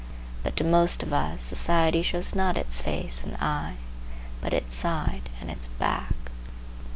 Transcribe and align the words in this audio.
But 0.41 0.55
to 0.57 0.63
most 0.63 1.03
of 1.03 1.13
us 1.13 1.43
society 1.43 2.01
shows 2.01 2.33
not 2.33 2.57
its 2.57 2.79
face 2.81 3.23
and 3.23 3.35
eye, 3.35 3.75
but 4.41 4.51
its 4.51 4.75
side 4.75 5.29
and 5.39 5.51
its 5.51 5.67
back. 5.67 6.15